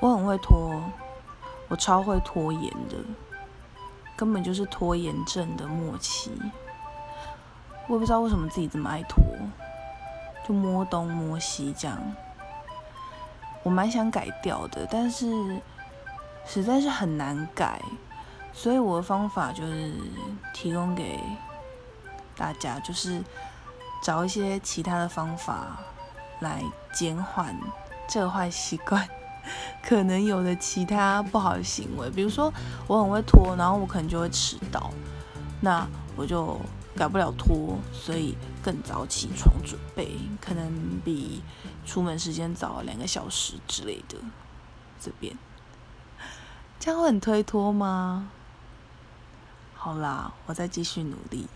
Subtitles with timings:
[0.00, 0.82] 我很会拖，
[1.68, 2.96] 我超会拖延的，
[4.16, 6.30] 根本就是拖延症的末期。
[7.88, 9.22] 我也不知道为什么自己这么爱拖，
[10.46, 11.98] 就摸东摸西这样。
[13.64, 15.60] 我蛮想改掉的，但是
[16.46, 17.82] 实在是很难改，
[18.52, 19.92] 所以我的方法就是
[20.54, 21.18] 提供给
[22.36, 23.20] 大家，就是
[24.02, 25.78] 找一些其他的方法
[26.40, 26.62] 来
[26.92, 27.58] 减缓
[28.06, 29.06] 这个坏习惯
[29.82, 32.10] 可能有的其他不好的行为。
[32.10, 32.52] 比如说，
[32.86, 34.90] 我很会拖，然后我可能就会迟到，
[35.60, 36.60] 那我就
[36.96, 41.42] 改不了拖，所以更早起床准备，可能比。
[41.86, 44.18] 出门时间早两个小时之类的，
[45.00, 45.34] 这边
[46.78, 48.28] 这样会很推脱吗？
[49.74, 51.48] 好啦，我再继续努力。